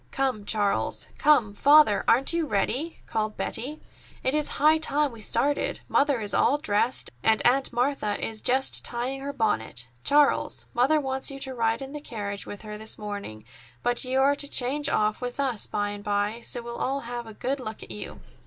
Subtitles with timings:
[0.09, 1.09] "Come, Charles.
[1.19, 3.79] Come, Father, aren't you ready?" called Betty.
[4.23, 5.81] "It is high time we started.
[5.87, 9.89] Mother is all dressed, and Aunt Martha is just tying her bonnet.
[10.03, 13.45] Charles, Mother wants you to ride in the carriage with her this morning;
[13.83, 17.27] but you are to change off with us by and by, so we'll all have
[17.27, 18.21] a good look at you."